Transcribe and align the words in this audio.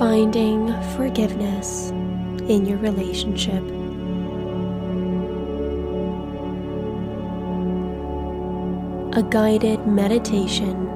Finding 0.00 0.72
forgiveness 0.96 1.90
in 2.48 2.64
your 2.64 2.78
relationship. 2.78 3.62
A 9.14 9.22
guided 9.22 9.86
meditation 9.86 10.88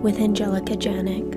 with 0.00 0.18
Angelica 0.20 0.72
Janik. 0.72 1.34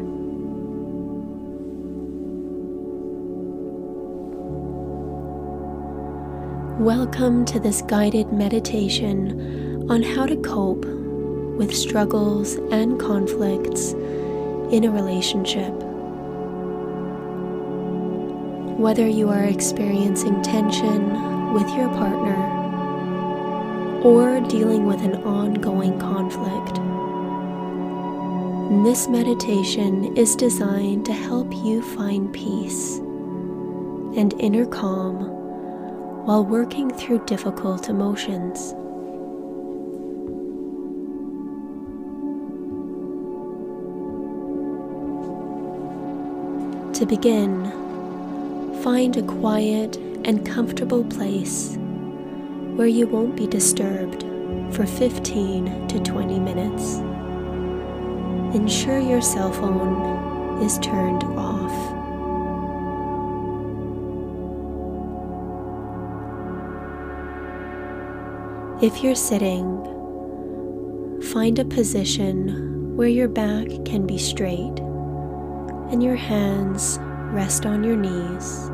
Welcome 6.79 7.43
to 7.47 7.59
this 7.59 7.81
guided 7.81 8.31
meditation 8.31 9.91
on 9.91 10.03
how 10.03 10.25
to 10.25 10.37
cope 10.37 10.85
with 10.85 11.75
struggles 11.75 12.53
and 12.71 12.97
conflicts 12.97 13.91
in 14.71 14.85
a 14.85 14.89
relationship. 14.89 15.80
Whether 18.81 19.07
you 19.07 19.29
are 19.29 19.43
experiencing 19.43 20.41
tension 20.41 21.53
with 21.53 21.69
your 21.75 21.87
partner 21.89 22.35
or 24.03 24.39
dealing 24.41 24.87
with 24.87 25.01
an 25.01 25.17
ongoing 25.17 25.99
conflict, 25.99 26.77
this 28.83 29.07
meditation 29.07 30.17
is 30.17 30.35
designed 30.35 31.05
to 31.05 31.13
help 31.13 31.53
you 31.53 31.83
find 31.95 32.33
peace 32.33 32.97
and 34.17 34.33
inner 34.39 34.65
calm 34.65 35.29
while 36.25 36.43
working 36.43 36.89
through 36.89 37.23
difficult 37.25 37.87
emotions. 37.87 38.71
To 46.97 47.05
begin, 47.05 47.80
find 48.83 49.15
a 49.15 49.21
quiet 49.21 49.95
and 50.25 50.43
comfortable 50.43 51.03
place 51.03 51.77
where 52.75 52.87
you 52.87 53.05
won't 53.05 53.35
be 53.35 53.45
disturbed 53.45 54.23
for 54.73 54.87
15 54.87 55.87
to 55.87 55.99
20 55.99 56.39
minutes. 56.39 56.95
Ensure 58.55 58.97
your 58.97 59.21
cell 59.21 59.51
phone 59.51 60.63
is 60.63 60.79
turned 60.79 61.23
off. 61.37 61.71
If 68.81 69.03
you're 69.03 69.13
sitting, 69.13 69.77
find 71.31 71.59
a 71.59 71.65
position 71.65 72.97
where 72.97 73.07
your 73.07 73.27
back 73.27 73.67
can 73.85 74.07
be 74.07 74.17
straight 74.17 74.79
and 75.91 76.01
your 76.01 76.15
hands 76.15 76.97
rest 77.31 77.67
on 77.67 77.83
your 77.83 77.95
knees. 77.95 78.70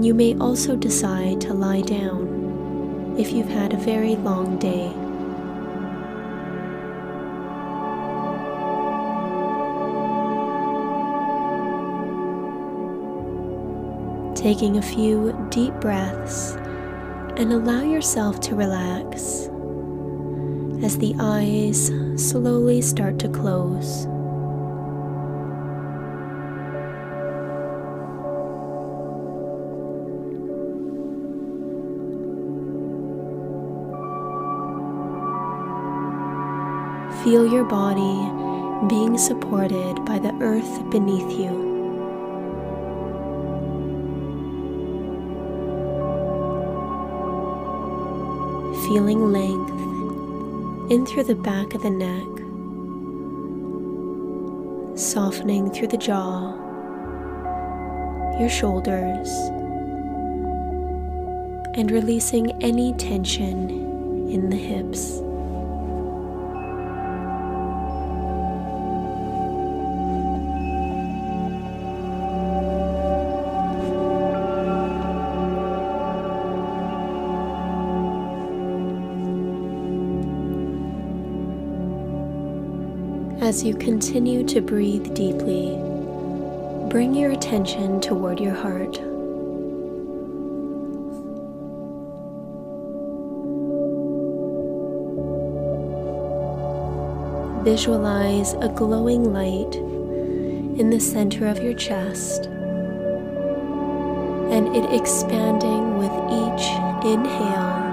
You 0.00 0.12
may 0.12 0.36
also 0.38 0.74
decide 0.74 1.40
to 1.42 1.54
lie 1.54 1.82
down 1.82 3.14
if 3.16 3.32
you've 3.32 3.48
had 3.48 3.72
a 3.72 3.76
very 3.76 4.16
long 4.16 4.58
day. 4.58 4.92
Taking 14.34 14.76
a 14.76 14.82
few 14.82 15.32
deep 15.50 15.72
breaths 15.80 16.56
and 17.36 17.52
allow 17.52 17.82
yourself 17.82 18.40
to 18.40 18.56
relax 18.56 19.48
as 20.82 20.98
the 20.98 21.14
eyes 21.18 21.90
slowly 22.16 22.82
start 22.82 23.18
to 23.20 23.28
close. 23.28 24.06
Feel 37.24 37.46
your 37.50 37.64
body 37.64 38.30
being 38.86 39.16
supported 39.16 40.04
by 40.04 40.18
the 40.18 40.36
earth 40.40 40.90
beneath 40.90 41.38
you. 41.38 41.64
feeling 48.88 49.32
length 49.32 50.92
in 50.92 51.06
through 51.06 51.24
the 51.24 51.34
back 51.34 51.74
of 51.74 51.82
the 51.82 51.88
neck, 51.88 52.28
softening 54.94 55.70
through 55.72 55.88
the 55.88 55.96
jaw, 55.96 56.52
your 58.38 58.50
shoulders, 58.50 59.30
and 61.78 61.90
releasing 61.90 62.52
any 62.62 62.92
tension 62.94 63.70
in 64.30 64.50
the 64.50 64.56
hips. 64.56 65.23
As 83.44 83.62
you 83.62 83.74
continue 83.74 84.42
to 84.44 84.62
breathe 84.62 85.12
deeply, 85.14 85.76
bring 86.88 87.14
your 87.14 87.30
attention 87.32 88.00
toward 88.00 88.40
your 88.40 88.54
heart. 88.54 88.96
Visualize 97.66 98.54
a 98.54 98.72
glowing 98.74 99.34
light 99.34 99.74
in 100.80 100.88
the 100.88 100.98
center 100.98 101.46
of 101.46 101.62
your 101.62 101.74
chest 101.74 102.46
and 104.54 104.74
it 104.74 104.90
expanding 104.90 105.98
with 105.98 106.12
each 106.32 106.66
inhale 107.04 107.83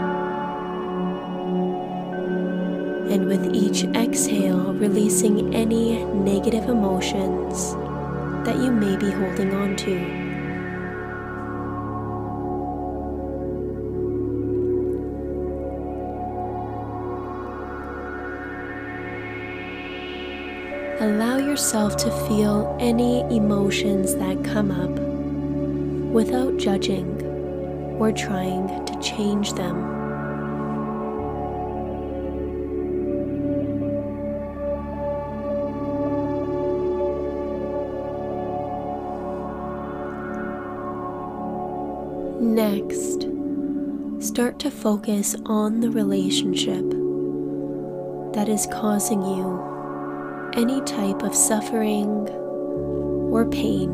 and 3.11 3.27
with 3.27 3.53
each 3.53 3.83
exhale, 3.93 4.73
releasing 4.73 5.53
any 5.53 6.01
negative 6.05 6.69
emotions 6.69 7.73
that 8.45 8.55
you 8.55 8.71
may 8.71 8.95
be 8.95 9.11
holding 9.11 9.53
on 9.53 9.75
to. 9.75 9.97
Allow 21.03 21.37
yourself 21.37 21.97
to 21.97 22.11
feel 22.27 22.77
any 22.79 23.19
emotions 23.35 24.15
that 24.15 24.41
come 24.45 24.71
up 24.71 24.91
without 26.13 26.55
judging 26.55 27.21
or 27.99 28.13
trying 28.13 28.85
to 28.85 28.99
change 29.01 29.51
them. 29.53 30.00
Start 44.41 44.57
to 44.57 44.71
focus 44.71 45.35
on 45.45 45.81
the 45.81 45.91
relationship 45.91 46.89
that 48.33 48.49
is 48.49 48.65
causing 48.71 49.21
you 49.21 50.51
any 50.53 50.81
type 50.81 51.21
of 51.21 51.35
suffering 51.35 52.27
or 53.31 53.47
pain. 53.51 53.91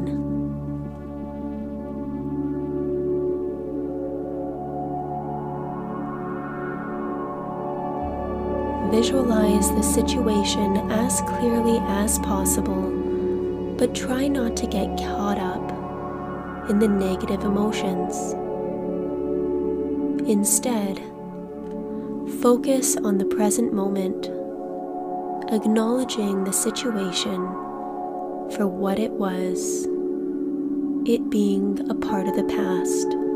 Visualize 8.89 9.69
the 9.71 9.83
situation 9.83 10.77
as 10.89 11.19
clearly 11.23 11.77
as 11.89 12.19
possible, 12.19 13.75
but 13.77 13.93
try 13.93 14.29
not 14.29 14.55
to 14.55 14.65
get 14.65 14.97
caught 14.97 15.37
up 15.37 16.69
in 16.69 16.79
the 16.79 16.87
negative 16.87 17.43
emotions. 17.43 18.46
Instead, 20.27 20.97
focus 22.41 22.97
on 22.97 23.17
the 23.17 23.23
present 23.23 23.71
moment, 23.71 24.25
acknowledging 25.53 26.43
the 26.43 26.51
situation 26.51 27.37
for 28.51 28.67
what 28.67 28.99
it 28.99 29.11
was, 29.11 29.85
it 31.09 31.29
being 31.29 31.79
a 31.89 31.95
part 31.95 32.27
of 32.27 32.35
the 32.35 32.43
past. 32.43 33.26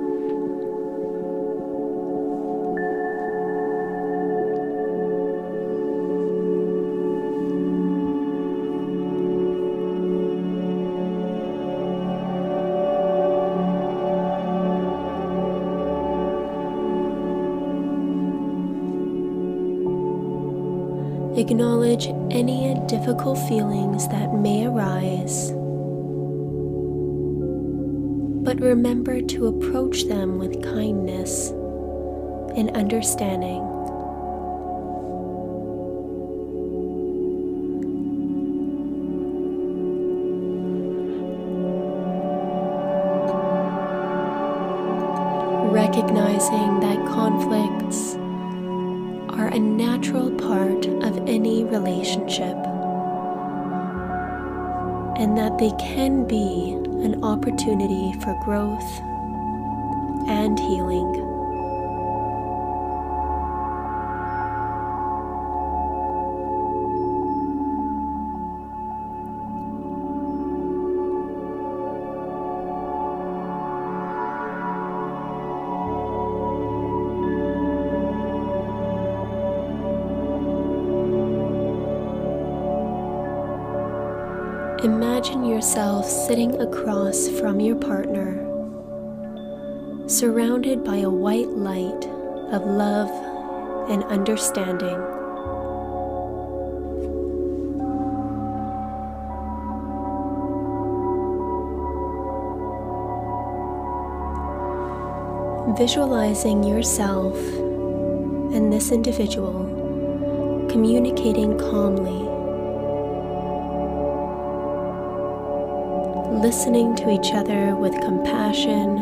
Acknowledge 21.42 22.06
any 22.30 22.80
difficult 22.86 23.36
feelings 23.50 24.08
that 24.10 24.32
may 24.32 24.68
arise, 24.68 25.50
but 28.44 28.62
remember 28.62 29.22
to 29.22 29.48
approach 29.48 30.04
them 30.04 30.38
with 30.38 30.62
kindness 30.62 31.50
and 32.56 32.70
understanding. 32.78 33.71
A 49.54 49.60
natural 49.60 50.32
part 50.32 50.86
of 51.04 51.18
any 51.28 51.66
relationship 51.66 52.56
and 55.18 55.38
that 55.38 55.58
they 55.58 55.72
can 55.72 56.26
be 56.26 56.72
an 57.04 57.22
opportunity 57.22 58.14
for 58.22 58.34
growth 58.46 59.02
and 60.30 60.58
healing. 60.58 61.21
Yourself 85.62 86.08
sitting 86.08 86.60
across 86.60 87.30
from 87.40 87.60
your 87.60 87.76
partner, 87.76 88.34
surrounded 90.08 90.84
by 90.84 90.96
a 90.96 91.08
white 91.08 91.50
light 91.50 92.04
of 92.52 92.66
love 92.66 93.12
and 93.88 94.04
understanding. 94.06 94.98
Visualizing 105.78 106.64
yourself 106.64 107.38
and 108.56 108.74
this 108.74 108.92
individual 108.92 109.68
communicating 110.72 111.56
calmly 111.60 112.31
listening 116.40 116.96
to 116.96 117.10
each 117.12 117.34
other 117.34 117.76
with 117.76 117.94
compassion 118.02 118.98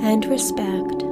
and 0.00 0.24
respect. 0.26 1.02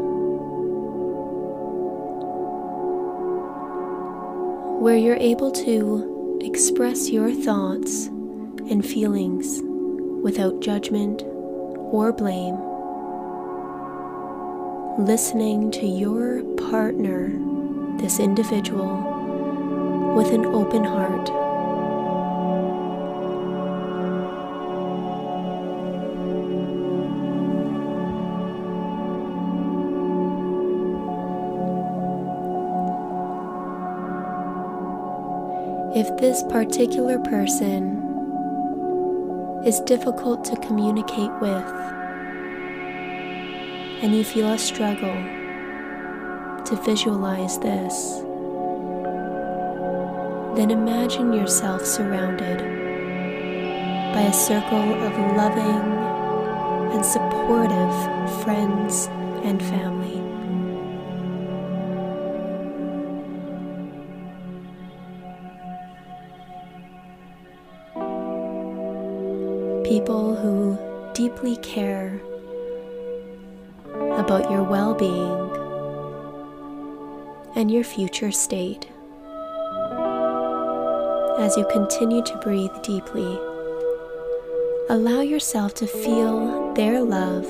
Where 4.81 4.97
you're 4.97 5.17
able 5.17 5.51
to 5.53 6.41
express 6.43 7.11
your 7.11 7.33
thoughts 7.33 8.07
and 8.07 8.85
feelings 8.85 9.61
without 10.23 10.61
judgment 10.61 11.23
or 11.23 12.13
blame. 12.13 12.57
Listening 14.99 15.71
to 15.73 15.87
your 15.87 16.43
partner, 16.71 17.29
this 17.99 18.19
individual, 18.19 20.15
with 20.17 20.33
an 20.33 20.47
open 20.47 20.85
heart. 20.85 21.29
This 36.25 36.43
particular 36.45 37.19
person 37.19 38.01
is 39.67 39.81
difficult 39.81 40.43
to 40.43 40.57
communicate 40.57 41.31
with 41.39 41.69
and 44.03 44.15
you 44.17 44.25
feel 44.25 44.51
a 44.53 44.59
struggle 44.59 45.13
to 46.65 46.81
visualize 46.83 47.59
this, 47.59 48.23
then 50.57 50.71
imagine 50.71 51.35
yourself 51.35 51.85
surrounded 51.85 52.57
by 54.15 54.23
a 54.23 54.33
circle 54.33 54.95
of 55.05 55.13
loving 55.37 55.85
and 56.95 57.05
supportive 57.05 58.43
friends 58.43 59.09
and 59.45 59.63
family. 59.63 60.24
People 69.95 70.35
who 70.35 70.77
deeply 71.15 71.55
care 71.59 72.21
about 74.19 74.51
your 74.51 74.65
well 74.65 74.93
being 74.93 75.39
and 77.55 77.71
your 77.71 77.85
future 77.85 78.33
state. 78.33 78.89
As 81.39 81.57
you 81.57 81.65
continue 81.71 82.25
to 82.25 82.37
breathe 82.39 82.75
deeply, 82.83 83.39
allow 84.91 85.21
yourself 85.21 85.75
to 85.75 85.87
feel 85.87 86.75
their 86.75 87.01
love 87.01 87.47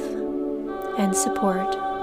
and 0.99 1.17
support. 1.17 1.94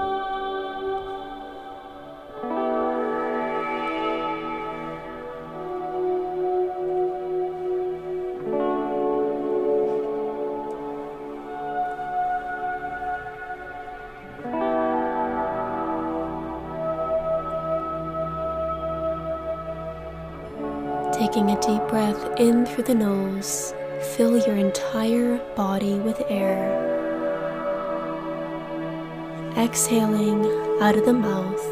Taking 21.22 21.52
a 21.52 21.60
deep 21.60 21.86
breath 21.86 22.40
in 22.40 22.66
through 22.66 22.82
the 22.82 22.96
nose, 22.96 23.72
fill 24.16 24.44
your 24.44 24.56
entire 24.56 25.38
body 25.54 25.94
with 26.00 26.20
air. 26.28 26.66
Exhaling 29.56 30.44
out 30.82 30.96
of 30.96 31.04
the 31.04 31.12
mouth. 31.12 31.62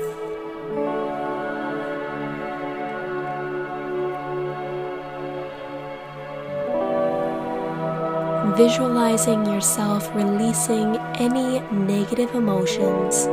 Visualizing 8.57 9.45
yourself 9.47 10.15
releasing 10.15 10.97
any 11.17 11.59
negative 11.73 12.33
emotions 12.37 13.27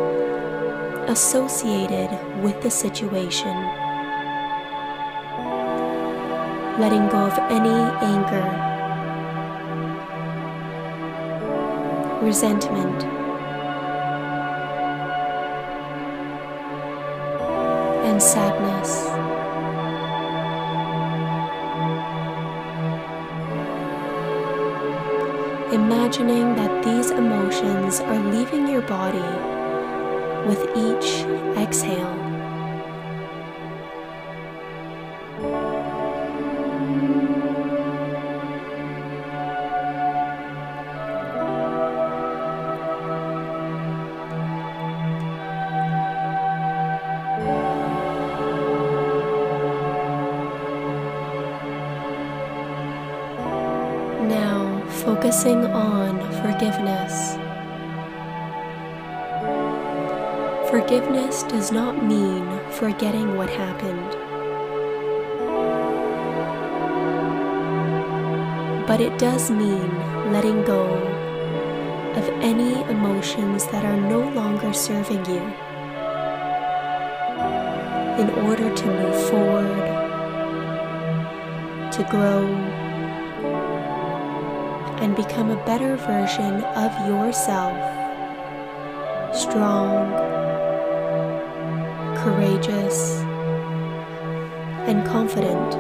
associated 1.08 2.10
with 2.42 2.60
the 2.64 2.72
situation 2.72 3.77
letting 6.78 7.08
go 7.10 7.18
of 7.18 7.38
any 7.50 7.80
anger, 8.06 8.46
resentment, 12.22 13.04
and 18.06 18.22
sadness. 18.22 19.06
Imagining 25.74 26.56
that 26.56 26.84
these 26.84 27.10
emotions 27.10 28.00
are 28.02 28.20
leaving 28.20 28.68
your 28.68 28.84
body 28.84 29.20
with 30.48 30.62
each 30.76 31.26
exhale. 31.58 32.27
now 54.28 54.84
focusing 55.06 55.66
on 55.66 56.20
forgiveness. 56.42 57.38
Forgiveness 60.70 61.44
does 61.44 61.72
not 61.72 62.04
mean 62.04 62.46
forgetting 62.72 63.38
what 63.38 63.50
happened, 63.50 64.12
but 68.86 69.00
it 69.00 69.18
does 69.18 69.50
mean 69.50 69.90
letting 70.34 70.62
go 70.64 70.84
of 72.16 72.28
any 72.42 72.82
emotions 72.92 73.66
that 73.68 73.86
are 73.86 73.98
no 73.98 74.20
longer 74.32 74.74
serving 74.74 75.26
you 75.26 75.42
in 78.22 78.30
order 78.46 78.76
to 78.76 78.86
move 78.86 79.30
forward, 79.30 79.78
to 81.92 82.04
grow 82.10 82.87
and 85.08 85.16
become 85.16 85.52
a 85.52 85.66
better 85.66 85.96
version 85.96 86.62
of 86.76 86.92
yourself. 87.08 87.78
Strong, 89.34 90.12
courageous, 92.18 93.22
and 94.90 95.06
confident. 95.08 95.76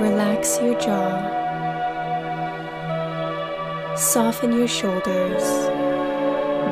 Relax 0.00 0.60
your 0.60 0.78
jaw. 0.78 1.32
Soften 3.96 4.52
your 4.52 4.68
shoulders, 4.68 5.42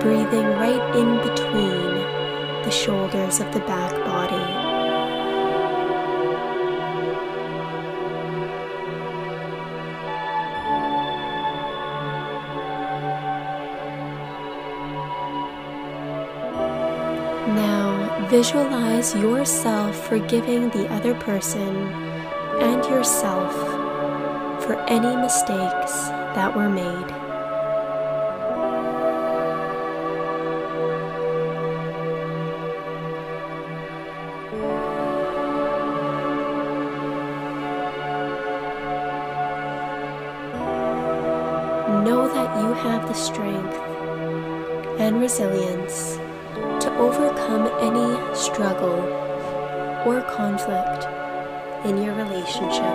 breathing 0.01 0.47
right 0.63 0.87
in 0.95 1.17
between 1.29 2.63
the 2.63 2.71
shoulders 2.71 3.41
of 3.41 3.53
the 3.53 3.61
back 3.61 3.91
body. 4.05 4.62
Visualize 18.33 19.15
yourself 19.15 20.09
forgiving 20.09 20.71
the 20.71 20.89
other 20.89 21.13
person 21.13 21.77
and 22.63 22.83
yourself 22.87 23.53
for 24.65 24.75
any 24.89 25.15
mistakes 25.17 26.09
that 26.35 26.57
were 26.57 26.71
made. 26.71 27.09
Know 42.03 42.27
that 42.33 42.63
you 42.63 42.73
have 42.73 43.07
the 43.07 43.13
strength 43.13 43.77
and 44.99 45.21
resilience 45.21 46.19
overcome 47.03 47.67
any 47.81 48.09
struggle 48.33 49.03
or 50.07 50.23
conflict 50.23 51.09
in 51.85 52.01
your 52.01 52.15
relationship. 52.15 52.95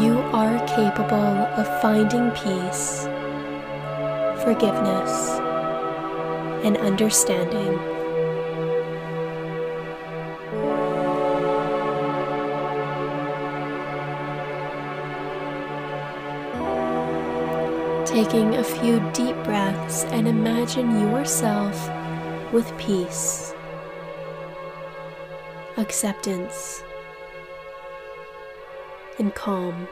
You 0.00 0.18
are 0.32 0.64
capable 0.68 1.38
of 1.58 1.66
finding 1.82 2.30
peace, 2.30 3.08
forgiveness, 4.44 5.28
and 6.64 6.76
understanding. 6.78 7.78
Taking 18.04 18.56
a 18.56 18.64
few 18.64 19.00
deep 19.12 19.36
breaths 19.44 20.04
and 20.04 20.26
imagine 20.26 21.00
yourself 21.00 21.90
with 22.52 22.76
peace, 22.78 23.54
acceptance, 25.76 26.82
and 29.18 29.34
calm. 29.34 29.88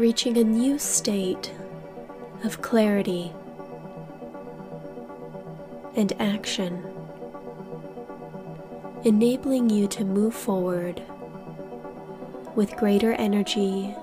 Reaching 0.00 0.38
a 0.38 0.44
new 0.44 0.78
state 0.78 1.52
of 2.42 2.62
clarity 2.62 3.32
and 5.94 6.10
action, 6.18 6.82
enabling 9.04 9.68
you 9.68 9.86
to 9.88 10.06
move 10.06 10.34
forward 10.34 11.02
with 12.56 12.74
greater 12.76 13.12
energy, 13.12 13.94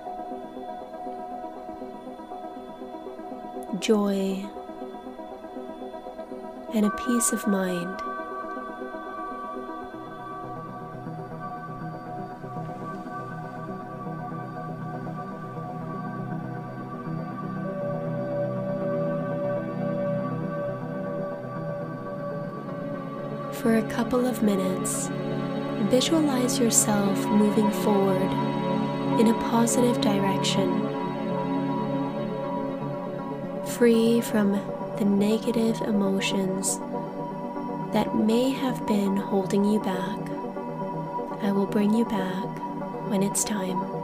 joy, 3.80 4.46
and 6.76 6.86
a 6.86 6.92
peace 6.92 7.32
of 7.32 7.48
mind. 7.48 8.00
Couple 24.08 24.26
of 24.26 24.42
minutes, 24.42 25.10
visualize 25.92 26.58
yourself 26.58 27.26
moving 27.26 27.70
forward 27.84 28.32
in 29.20 29.28
a 29.28 29.34
positive 29.50 30.00
direction, 30.00 30.70
free 33.66 34.22
from 34.22 34.54
the 34.98 35.04
negative 35.04 35.82
emotions 35.82 36.80
that 37.92 38.16
may 38.16 38.50
have 38.50 38.88
been 38.88 39.18
holding 39.18 39.66
you 39.66 39.82
back. 39.82 40.20
I 41.44 41.52
will 41.52 41.68
bring 41.68 41.94
you 41.94 42.06
back 42.06 42.48
when 43.10 43.22
it's 43.22 43.44
time. 43.44 43.97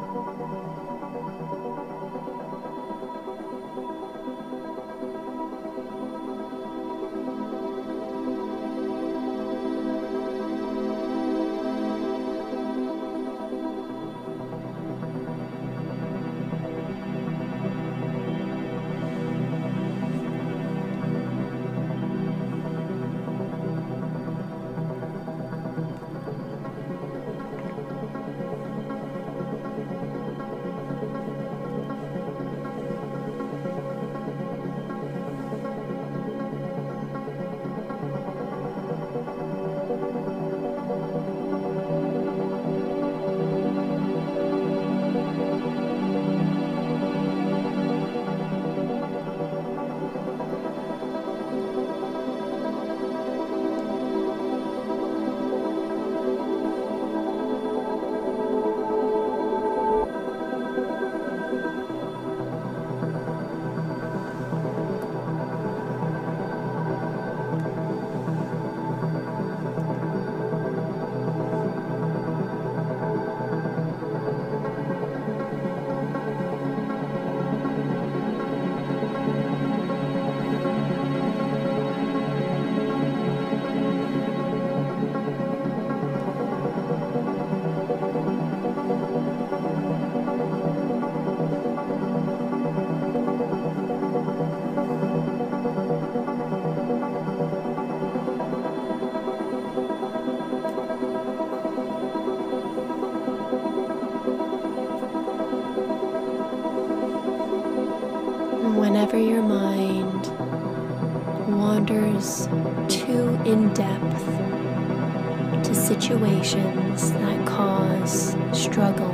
Situations 116.04 117.14
that 117.14 117.48
cause 117.48 118.36
struggle, 118.52 119.14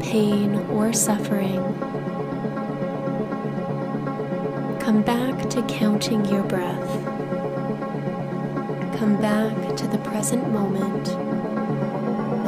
pain, 0.00 0.56
or 0.70 0.92
suffering, 0.92 1.62
come 4.80 5.02
back 5.02 5.48
to 5.48 5.62
counting 5.68 6.24
your 6.24 6.42
breath. 6.42 6.90
Come 8.98 9.16
back 9.20 9.76
to 9.76 9.86
the 9.86 9.98
present 9.98 10.50
moment 10.50 11.10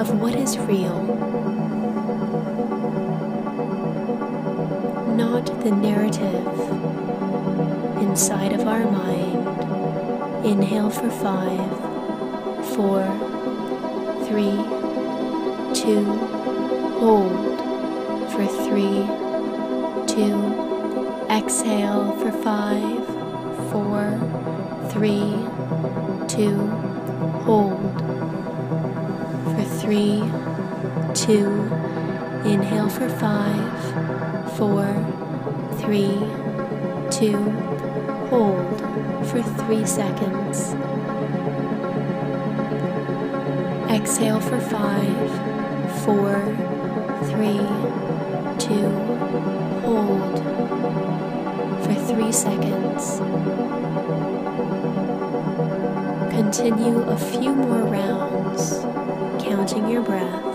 of 0.01 0.21
what 0.21 0.35
is 0.35 0.59
real, 0.59 1.05
not 5.15 5.47
the 5.63 5.71
narrative 5.71 6.49
inside 8.03 8.53
of 8.53 8.67
our 8.67 8.91
mind. 8.91 9.42
Inhale 10.45 10.91
for 10.91 11.09
five, 11.09 11.71
four, 12.75 13.05
three, 14.27 14.57
two, 15.73 16.05
hold 16.99 17.31
for 18.33 18.45
three, 18.67 19.07
two, 20.13 20.37
exhale 21.31 22.11
for 22.19 22.33
five, 22.33 23.07
four, 23.71 24.19
three, 24.91 25.33
two, 26.27 26.67
hold 27.47 27.81
for 29.55 29.65
three, 29.81 30.25
two, 31.15 31.49
inhale 32.45 32.89
for 32.89 33.09
five, 33.09 34.57
four, 34.57 34.87
three, 35.79 36.19
two, 37.11 37.39
hold 38.33 38.79
for 39.27 39.43
three 39.43 39.85
seconds. 39.85 40.73
Exhale 43.91 44.41
for 44.41 44.59
five, 44.59 45.29
four, 46.03 46.41
three, 47.29 47.61
two, 48.59 48.89
hold 49.85 50.39
for 51.85 51.95
three 52.09 52.33
seconds. 52.33 53.19
Continue 56.33 57.01
a 57.03 57.19
few 57.19 57.55
more 57.55 57.85
rounds, 57.85 58.79
counting 59.45 59.91
your 59.91 60.03
breath. 60.03 60.52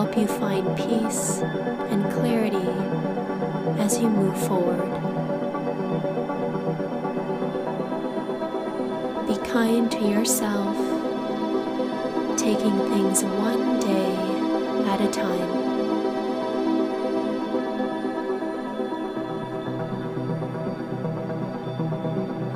Help 0.00 0.16
you 0.16 0.26
find 0.26 0.64
peace 0.78 1.40
and 1.90 2.10
clarity 2.10 2.56
as 3.78 4.00
you 4.00 4.08
move 4.08 4.34
forward. 4.48 4.90
Be 9.28 9.36
kind 9.46 9.92
to 9.92 9.98
yourself, 9.98 10.74
taking 12.38 12.78
things 12.88 13.22
one 13.24 13.78
day 13.78 14.16
at 14.88 15.02
a 15.02 15.10
time. 15.10 15.50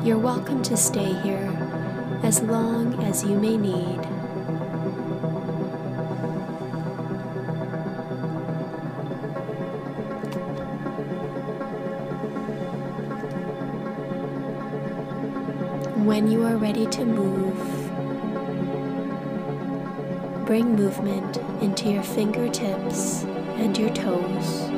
You're 0.02 0.16
welcome 0.16 0.62
to 0.62 0.78
stay 0.78 1.12
here 1.12 1.52
as 2.22 2.40
long 2.40 3.04
as 3.04 3.22
you 3.22 3.38
may 3.38 3.58
need. 3.58 4.13
When 16.14 16.30
you 16.30 16.44
are 16.44 16.56
ready 16.56 16.86
to 16.86 17.04
move, 17.04 17.58
bring 20.46 20.76
movement 20.76 21.38
into 21.60 21.90
your 21.90 22.04
fingertips 22.04 23.24
and 23.56 23.76
your 23.76 23.90
toes. 23.90 24.70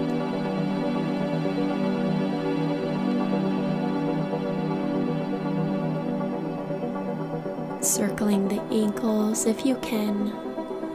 circling 7.83 8.49
the 8.49 8.63
ankles 8.75 9.45
if 9.45 9.67
you 9.67 9.77
can, 9.77 10.33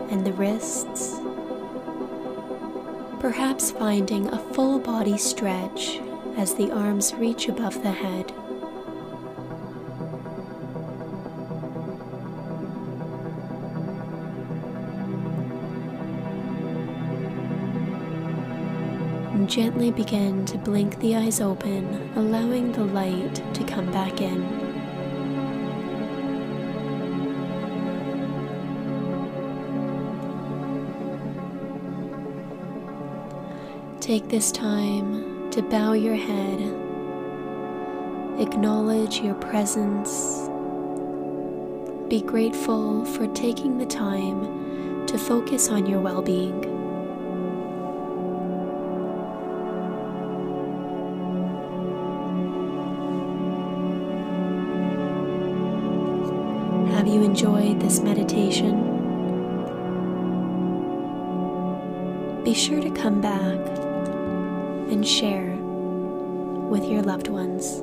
and 0.10 0.26
the 0.26 0.34
wrists. 0.34 1.20
Perhaps 3.20 3.70
finding 3.70 4.28
a 4.28 4.40
full 4.56 4.80
body 4.80 5.20
stretch 5.20 6.00
as 6.36 6.56
the 6.56 6.72
arms 6.72 7.14
reach 7.14 7.48
above 7.48 7.82
the 7.84 7.92
head. 7.92 8.34
Gently 19.52 19.92
begin 19.92 20.46
to 20.46 20.58
blink 20.58 20.98
the 21.02 21.18
eyes 21.18 21.42
open, 21.42 22.14
allowing 22.16 22.72
the 22.72 22.86
light 22.86 23.36
to 23.54 23.66
come 23.66 23.92
back 23.92 24.22
in. 24.22 24.40
Take 34.00 34.30
this 34.30 34.54
time 34.54 35.52
to 35.52 35.62
bow 35.62 35.92
your 35.92 36.16
head, 36.16 36.62
acknowledge 38.40 39.20
your 39.20 39.36
presence, 39.36 40.48
be 42.08 42.22
grateful 42.22 43.04
for 43.04 43.28
taking 43.34 43.78
the 43.78 43.86
time 43.86 45.06
to 45.08 45.18
focus 45.18 45.68
on 45.68 45.86
your 45.86 46.00
well 46.00 46.22
being. 46.22 46.71
This 57.82 58.00
meditation? 58.02 58.76
Be 62.44 62.54
sure 62.54 62.82
to 62.82 62.92
come 62.92 63.22
back 63.22 63.60
and 64.92 65.08
share 65.08 65.56
with 66.70 66.86
your 66.86 67.02
loved 67.02 67.28
ones. 67.28 67.82